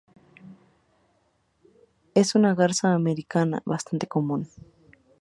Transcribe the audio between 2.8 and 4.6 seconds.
americana bastante común.